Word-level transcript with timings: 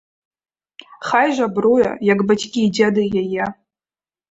Хай 1.09 1.35
жабруе, 1.41 1.87
як 2.13 2.25
бацькі 2.33 2.59
і 2.65 2.73
дзяды 2.81 3.03
яе. 3.25 3.43